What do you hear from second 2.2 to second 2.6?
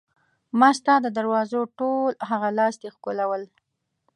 هغه